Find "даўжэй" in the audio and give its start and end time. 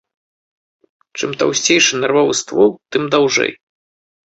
3.15-3.51